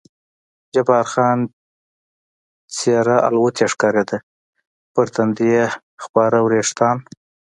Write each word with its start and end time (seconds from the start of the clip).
جبار 0.73 1.05
خان 1.11 1.39
څېره 2.75 3.17
الوتی 3.27 3.65
ښکارېده، 3.71 4.17
پر 4.93 5.07
تندي 5.13 5.47
یې 5.55 5.65
خپاره 6.03 6.37
وریښتان. 6.41 6.97